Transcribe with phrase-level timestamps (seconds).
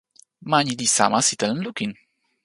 [0.49, 1.91] ma ni li sama sitelen lukin!